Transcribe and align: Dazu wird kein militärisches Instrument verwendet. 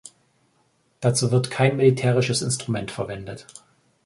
Dazu 0.99 1.29
wird 1.31 1.51
kein 1.51 1.77
militärisches 1.77 2.41
Instrument 2.41 2.89
verwendet. 2.89 3.45